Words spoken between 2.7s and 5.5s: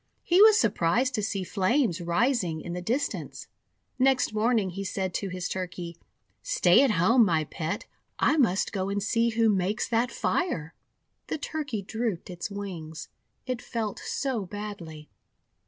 the distance. Next morning he said to his